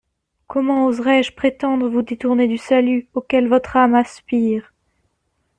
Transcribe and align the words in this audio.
Comment 0.47 0.87
oserais-je 0.87 1.31
prétendre 1.31 1.87
vous 1.87 2.01
détourner 2.01 2.47
du 2.47 2.57
salut 2.57 3.07
auquel 3.13 3.47
votre 3.47 3.77
âme 3.77 3.93
aspire? 3.93 4.73